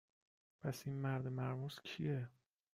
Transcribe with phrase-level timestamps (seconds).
[0.61, 2.29] پس این مرد مرموز کیه؟